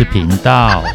[0.00, 0.82] 事频道。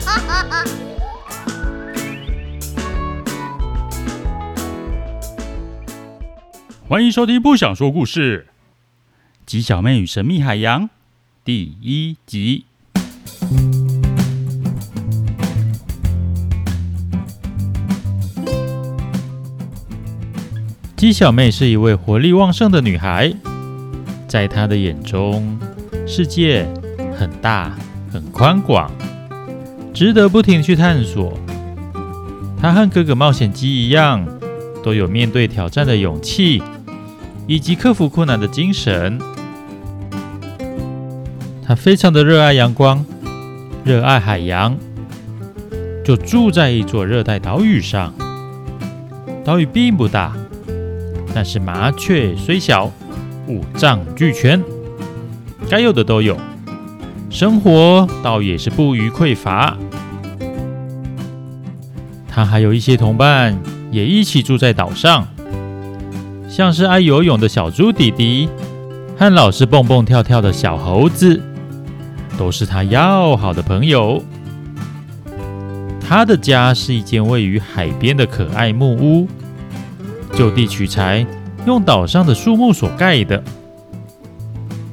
[6.89, 8.47] 欢迎收听《不想说故事》，
[9.45, 10.85] 《鸡小妹与神秘海洋》
[11.43, 12.65] 第一集。
[20.95, 23.31] 鸡小妹是一位活力旺盛的女孩，
[24.27, 25.59] 在她的眼中，
[26.07, 26.67] 世界
[27.15, 27.71] 很大，
[28.15, 28.89] 很宽广，
[29.93, 31.37] 值得不停去探索。
[32.57, 34.25] 他和哥哥冒险鸡一样，
[34.81, 36.63] 都有面对挑战的勇气，
[37.45, 39.19] 以及克服困难的精神。
[41.61, 43.05] 他非常的热爱阳光，
[43.83, 44.77] 热爱海洋，
[46.05, 48.13] 就住在一座热带岛屿上。
[49.43, 50.33] 岛屿并不大。
[51.33, 52.89] 但是麻雀虽小，
[53.45, 54.63] 五脏俱全，
[55.69, 56.37] 该有的都有，
[57.35, 59.75] 生活倒也是不虞匮乏。
[62.29, 63.59] 他还有一些同伴
[63.91, 65.27] 也一起住在岛上，
[66.47, 68.47] 像是爱游泳的小猪弟弟
[69.17, 71.41] 和老是蹦蹦跳跳的小猴子，
[72.37, 74.23] 都是他要好的朋友。
[75.99, 79.27] 他的家是一间位于海边的可爱木屋。
[80.33, 81.27] 就地取材，
[81.65, 83.43] 用岛上的树木所盖的。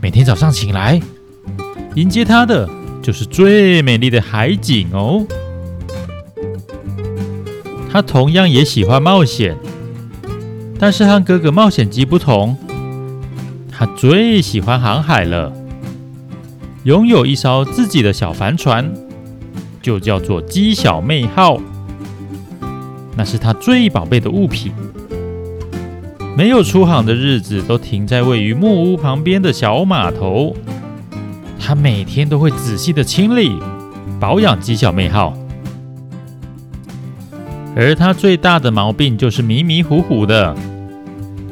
[0.00, 1.00] 每天早上醒来，
[1.94, 2.68] 迎接他的
[3.02, 5.26] 就是最美丽的海景哦。
[7.90, 9.54] 他同样也喜欢冒险，
[10.78, 12.56] 但是和哥哥冒险鸡不同，
[13.70, 15.52] 他最喜欢航海了。
[16.84, 18.90] 拥有一艘自己的小帆船，
[19.82, 21.60] 就叫做“鸡小妹号”，
[23.14, 24.72] 那是他最宝贝的物品。
[26.34, 30.56] 没有出航的日子，都停在位于木屋旁边的小码头。
[31.64, 33.56] 他每天都会仔细的清理、
[34.18, 35.32] 保养鸡小妹号。
[37.76, 40.54] 而他最大的毛病就是迷迷糊糊的，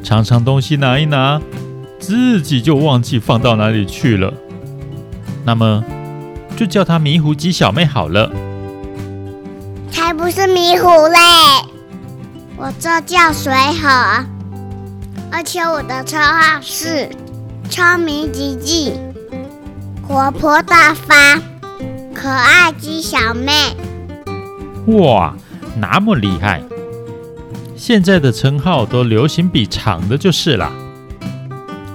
[0.03, 1.41] 常常东西拿一拿，
[1.97, 4.33] 自己就忘记放到哪里去了。
[5.45, 5.83] 那么，
[6.57, 8.29] 就叫他迷糊鸡小妹好了。
[9.89, 11.17] 才不是迷糊嘞，
[12.57, 14.25] 我这叫随和。
[15.31, 17.09] 而且我的绰号是
[17.69, 19.10] 聪明机智、
[20.11, 21.41] 活泼大方、
[22.13, 23.73] 可爱鸡小妹。
[24.87, 25.33] 哇，
[25.77, 26.61] 那么厉害！
[27.77, 30.69] 现在的称号都流行比长的就是啦。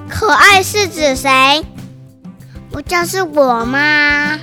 [0.08, 1.62] 可爱是指谁？
[2.70, 4.40] 不就是我吗？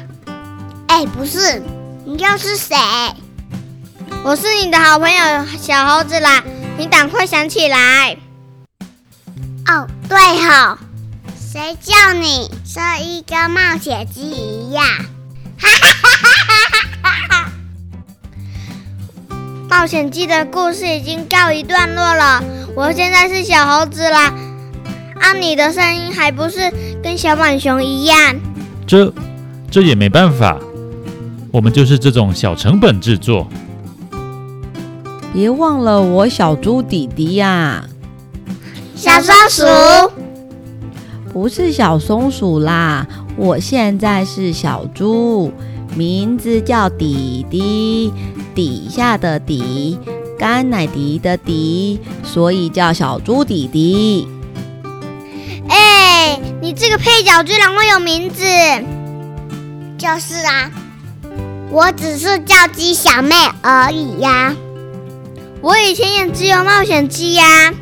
[0.85, 1.59] 哎，不是，
[2.05, 2.77] 你又是谁？
[4.23, 5.17] 我是你的好朋友
[5.59, 6.43] 小猴子啦，
[6.77, 8.15] 你赶快想起来。
[9.65, 10.77] 哦，对吼，
[11.53, 14.83] 谁叫你是一个冒险鸡一样？
[15.55, 16.49] 哈哈哈
[17.03, 17.51] 哈哈！
[19.69, 22.43] 冒险鸡的故事已经告一段落了，
[22.75, 24.33] 我现在是小猴子啦。
[25.21, 28.35] 按、啊、你的声音还不是跟小浣熊一样？
[28.87, 29.13] 这
[29.69, 30.57] 这也没办法，
[31.51, 33.47] 我们就是这种小成本制作。
[35.31, 37.85] 别忘了我小猪弟弟呀、啊！
[38.95, 39.63] 小松鼠
[41.33, 45.51] 不是小松鼠啦，我现在是小猪，
[45.95, 48.13] 名字叫弟弟，
[48.53, 49.97] 底下的底，
[50.37, 54.27] 甘乃迪的迪，所以叫小猪弟弟。
[55.67, 58.45] 哎，你这个配角居然会有名字？
[59.97, 60.69] 就是啊，
[61.71, 63.33] 我只是叫鸡小妹
[63.63, 64.55] 而已呀。
[65.61, 67.73] 我以前也只有冒险鸡呀。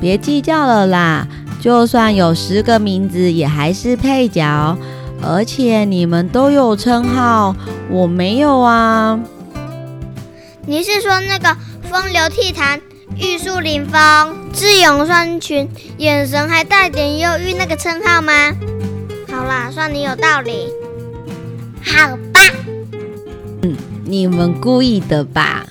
[0.00, 1.26] 别计较了啦，
[1.60, 4.76] 就算有十个名字，也还是配角。
[5.20, 7.54] 而且你们都有称号，
[7.90, 9.18] 我没有啊。
[10.64, 11.56] 你是说那个
[11.90, 12.80] 风流倜傥、
[13.16, 18.32] 玉树临风、智勇双全、眼神还带点忧郁那个称号吗？
[19.28, 20.68] 好啦，算你有道理。
[21.82, 22.40] 好吧。
[23.62, 25.66] 嗯，你们故意的吧？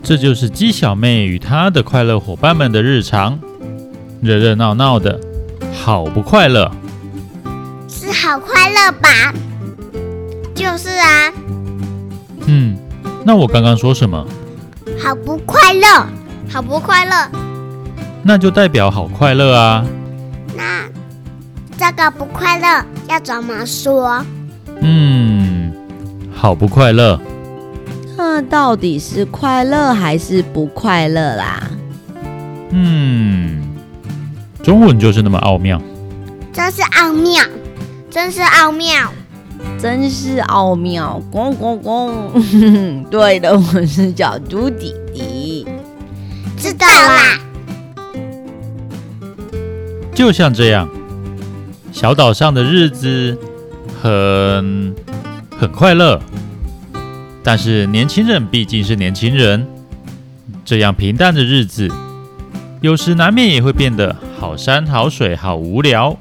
[0.00, 3.38] 这就是鸡小妹与她的快乐伙伴们的日常，
[4.20, 5.18] 热热闹闹的，
[5.72, 6.70] 好不快乐。
[7.88, 9.32] 是好快乐吧？
[10.54, 11.32] 就是啊。
[12.46, 12.76] 嗯，
[13.24, 14.26] 那我刚刚说什么？
[15.00, 16.06] 好不快乐，
[16.50, 17.30] 好不快乐。
[18.22, 19.86] 那就代表好快乐啊。
[20.56, 20.88] 那
[21.78, 24.24] 这个不快乐要怎么说？
[24.80, 25.72] 嗯，
[26.34, 27.20] 好不快乐。
[28.16, 31.62] 那到底是快乐还是不快乐啦？
[32.70, 33.62] 嗯，
[34.62, 35.80] 中文就是那么奥妙。
[36.52, 37.44] 真是奥妙，
[38.10, 39.12] 真是奥妙。
[39.76, 41.20] 真是奥妙！
[41.32, 42.12] 公公公！
[43.10, 45.66] 对的，我是小猪弟弟。
[46.56, 47.38] 知道啦。
[50.14, 50.88] 就像这样，
[51.92, 53.36] 小岛上的日子
[54.00, 54.94] 很
[55.58, 56.20] 很快乐。
[57.42, 59.66] 但是年轻人毕竟是年轻人，
[60.64, 61.88] 这样平淡的日子，
[62.80, 66.16] 有时难免也会变得好山好水好无聊。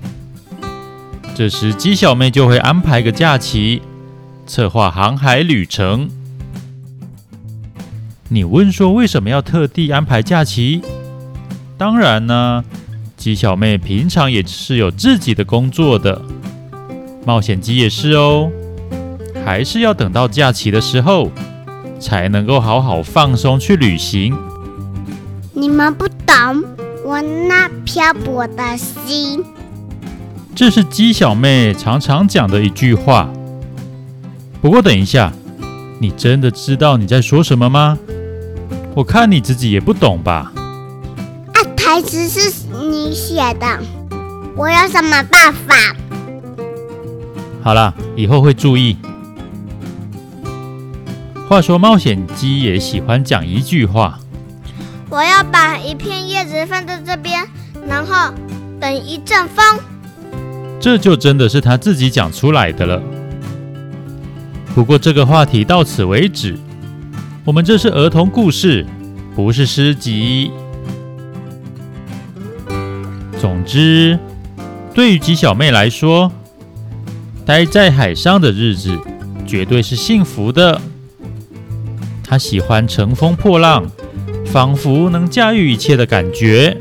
[1.35, 3.81] 这时鸡小妹就会安排个假期，
[4.47, 6.09] 策划航海旅程。
[8.29, 10.81] 你问说为什么要特地安排假期？
[11.77, 12.63] 当然呢。
[13.15, 16.21] 鸡小妹平常也是有自己的工作的，
[17.25, 18.49] 冒险鸡也是哦，
[19.43, 21.31] 还是要等到假期的时候，
[21.99, 24.37] 才能够好好放松去旅行。
[25.59, 26.63] 你们不懂
[27.03, 29.43] 我那漂泊的心。
[30.53, 33.27] 这是鸡小妹常常讲的一句话。
[34.61, 35.33] 不过等一下，
[35.99, 37.97] 你真的知道你在说什么吗？
[38.93, 40.51] 我看你自己也不懂吧。
[41.53, 42.53] 啊，台词是。
[42.89, 43.65] 你写的，
[44.55, 45.95] 我有什么办法？
[47.63, 48.95] 好了，以后会注意。
[51.49, 54.19] 话说，冒险鸡也喜欢讲一句话
[55.09, 57.45] ：“我要把一片叶子放在这边，
[57.87, 58.33] 然后
[58.79, 59.63] 等一阵风。”
[60.79, 63.01] 这就真的是他自己讲出来的了。
[64.75, 66.55] 不过，这个话题到此为止。
[67.43, 68.85] 我们这是儿童故事，
[69.35, 70.51] 不是诗集。
[73.39, 74.19] 总之，
[74.93, 76.31] 对于吉小妹来说，
[77.45, 78.95] 待在海上的日子
[79.47, 80.79] 绝对是幸福的。
[82.23, 83.89] 她喜欢乘风破浪，
[84.51, 86.75] 仿佛能驾驭一切的感觉；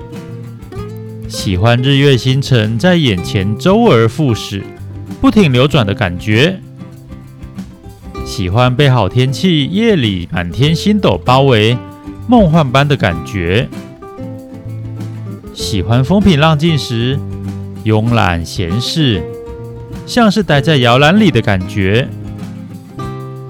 [1.28, 4.62] 喜欢日月星辰在眼前周而复始、
[5.20, 6.54] 不停流转的感觉；
[8.24, 11.76] 喜欢被好天气夜里满天星斗包围、
[12.28, 13.68] 梦幻般的感觉。
[15.52, 17.18] 喜欢风平浪静时
[17.84, 19.22] 慵懒闲适，
[20.06, 22.06] 像是待在摇篮里的感觉；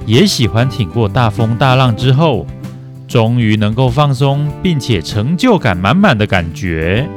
[0.06, 2.46] 也喜欢挺过大风大浪之后，
[3.06, 7.08] 终于能够放松并且成就感满满的感觉。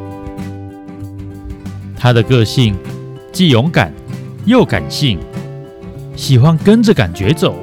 [1.97, 2.75] 他的个性
[3.31, 3.91] 既勇敢
[4.45, 5.19] 又感性，
[6.15, 7.55] 喜欢跟着感觉走。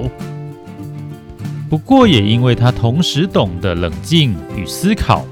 [1.69, 5.25] 不过也因为他同时懂得冷静与思考。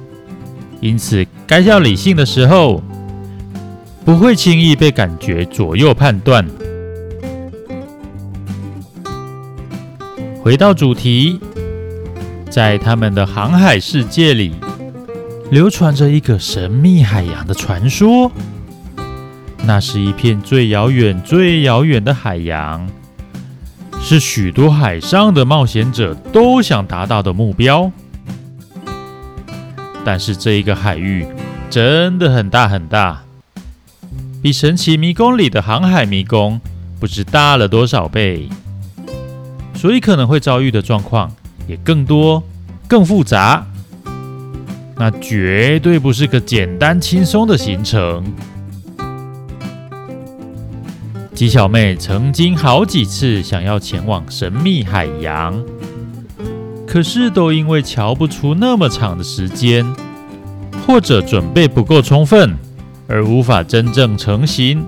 [0.80, 2.82] 因此，该要理性的时候，
[4.04, 6.46] 不会轻易被感觉左右判断。
[10.42, 11.40] 回到主题，
[12.54, 14.54] 在他们的航海世界里，
[15.50, 18.30] 流传着一个神秘海洋的传说。
[19.64, 22.88] 那是一片最遥远、最遥远的海洋，
[24.00, 27.90] 是许多海上的冒险者都想达到的目标。
[30.04, 31.26] 但是这一个海域
[31.68, 33.24] 真的很大很大，
[34.40, 36.60] 比神奇迷宫里的航海迷宫
[37.00, 38.48] 不知大了多少倍，
[39.74, 41.32] 所以可能会遭遇的状况
[41.66, 42.42] 也更多、
[42.86, 43.66] 更复杂。
[44.96, 48.24] 那绝对不是个简单轻松的行程。
[51.34, 55.60] 鸡小妹曾经好几次想要前往神秘海洋。
[56.86, 59.84] 可是都因为瞧不出那么长的时间，
[60.86, 62.56] 或者准备不够充分，
[63.08, 64.86] 而无法真正成行。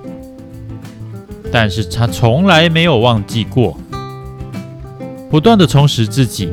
[1.50, 3.76] 但是她从来没有忘记过，
[5.28, 6.49] 不断的充实自己，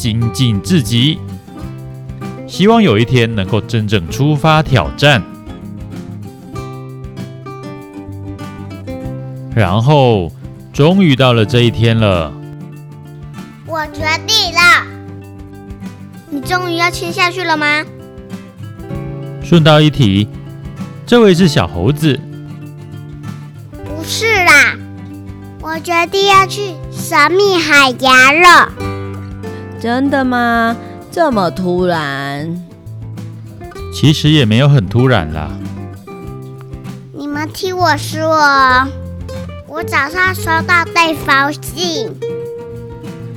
[0.00, 1.18] 精进自己，
[2.46, 5.22] 希望有一天能够真正出发挑战。
[9.54, 10.32] 然后，
[10.72, 12.32] 终于到了这一天了。
[13.66, 14.86] 我决定了，
[16.30, 17.84] 你终于要签下去了吗？
[19.42, 20.26] 顺道一提，
[21.04, 22.18] 这位是小猴子。
[23.84, 24.74] 不是啦，
[25.60, 28.89] 我决定要去神秘海洋了。
[29.80, 30.76] 真的吗？
[31.10, 32.62] 这么突然？
[33.94, 35.50] 其实也没有很突然啦。
[37.12, 38.28] 你们听我说，
[39.66, 42.10] 我早上收到对方信。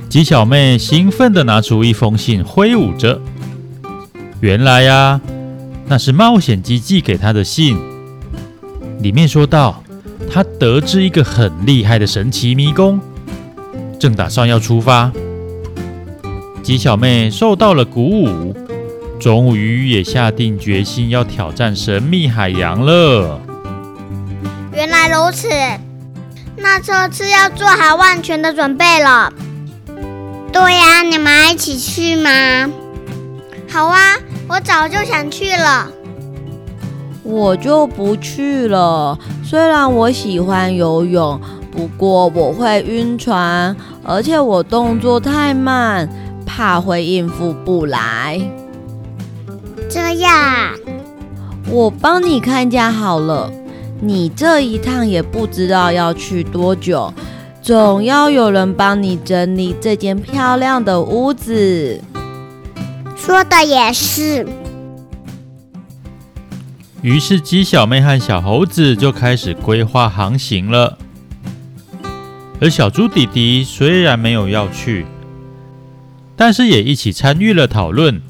[0.08, 3.20] 鸡小妹兴奋地拿出一封信，挥舞着。
[4.40, 5.20] 原来呀，
[5.86, 7.76] 那是冒险鸡寄给她的信。
[9.00, 9.82] 里面说道，
[10.30, 13.00] 她得知一个很厉害的神奇迷宫，
[13.98, 15.10] 正打算要出发。
[16.64, 18.54] 鸡小妹受到了鼓舞，
[19.20, 23.38] 终于也下定决心要挑战神秘海洋了。
[24.72, 25.46] 原来如此，
[26.56, 29.30] 那这次要做好万全的准备了。
[30.50, 32.30] 对呀，你们一起去吗？
[33.70, 34.16] 好啊，
[34.48, 35.90] 我早就想去了。
[37.22, 39.18] 我就不去了。
[39.44, 41.38] 虽然我喜欢游泳，
[41.70, 46.08] 不过我会晕船，而且我动作太慢，
[46.56, 48.40] 怕会应付不来。
[49.90, 50.72] 这样，
[51.68, 53.50] 我帮你看家好了。
[54.00, 57.12] 你这一趟也不知道要去多久，
[57.60, 62.00] 总要有人帮你整理这间漂亮的屋子。
[63.16, 64.46] 说的也是。
[67.02, 70.98] 于是鸡小妹和小猴子就开始规划航行了。
[72.60, 75.04] 而小猪弟弟虽然没有要去，
[76.36, 78.20] 但是也一起参与了讨论。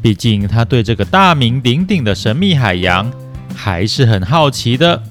[0.00, 3.12] 毕竟他对这个大名鼎鼎的神秘海洋
[3.54, 5.02] 还是很好奇的。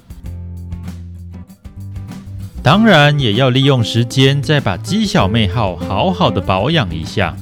[2.62, 7.36] 当然，也要利用时间再把鸡小妹号好好的保养一下。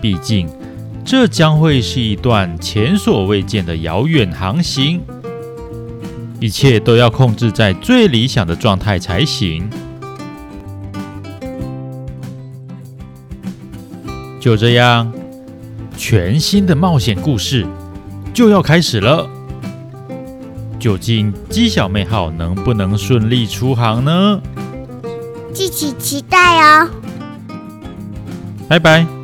[0.00, 0.48] 毕竟。
[1.04, 5.00] 这将会是一段前所未见的遥远航行，
[6.38, 9.66] 一切都要控制在最理想的状态才行。
[14.40, 15.12] 就这样，
[15.96, 17.66] 全新的冒险故事
[18.32, 19.28] 就要开始了。
[20.78, 24.40] 究竟鸡小妹号能不能顺利出航呢？
[25.52, 26.88] 敬请期待哦！
[28.68, 29.17] 拜拜。